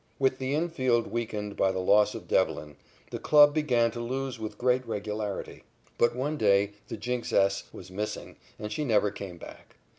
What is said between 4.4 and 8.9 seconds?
great regularity. But one day the jinxess was missing and she